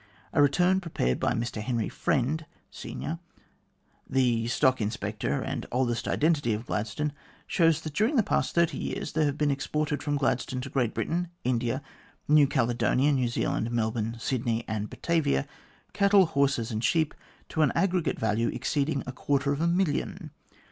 A 0.33 0.41
return 0.41 0.81
prepared 0.81 1.19
by 1.19 1.33
Mr 1.33 1.61
Henry 1.61 1.87
Friend, 1.87 2.43
senior, 2.71 3.19
the 4.09 4.47
stock 4.47 4.81
inspector 4.81 5.43
and 5.43 5.67
oldest 5.71 6.07
identity 6.07 6.53
of 6.53 6.65
Gladstone, 6.65 7.13
shows 7.45 7.81
that 7.81 7.93
during 7.93 8.15
the 8.15 8.23
past 8.23 8.55
thirty 8.55 8.79
years 8.79 9.11
there 9.11 9.25
have 9.25 9.37
been 9.37 9.51
exported 9.51 10.01
from 10.01 10.17
Gladstone 10.17 10.59
to 10.61 10.71
Great 10.71 10.95
Britain, 10.95 11.27
India, 11.43 11.83
New 12.27 12.47
Caledonia, 12.47 13.11
New 13.11 13.27
Zealand, 13.27 13.69
Melbourne, 13.69 14.17
Sydney, 14.19 14.65
and 14.67 14.89
Batavia, 14.89 15.45
cattle, 15.93 16.25
horses, 16.25 16.71
and 16.71 16.83
sheep, 16.83 17.13
to 17.49 17.61
an 17.61 17.71
aggregate 17.75 18.17
value 18.17 18.47
exceeding 18.47 19.03
a 19.05 19.11
quarter 19.11 19.51
of 19.51 19.61
a 19.61 19.67
million. 19.67 20.31